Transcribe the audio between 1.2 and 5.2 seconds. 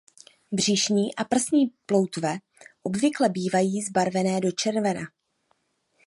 prsní ploutve obvykle bývají zbarvené do červena.